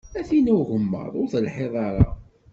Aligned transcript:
A 0.19 0.21
tinn-a 0.27 0.53
n 0.53 0.59
ugemmaḍ, 0.61 1.13
ur 1.21 1.27
telhiḍ 1.33 1.73
ara. 1.87 2.07